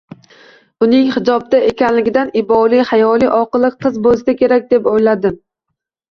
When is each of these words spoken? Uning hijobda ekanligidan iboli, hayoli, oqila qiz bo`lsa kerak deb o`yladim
Uning 0.83 1.09
hijobda 1.15 1.57
ekanligidan 1.65 2.31
iboli, 2.41 2.79
hayoli, 2.91 3.27
oqila 3.41 3.69
qiz 3.83 3.99
bo`lsa 4.07 4.35
kerak 4.41 4.65
deb 4.73 4.89
o`yladim 4.93 5.37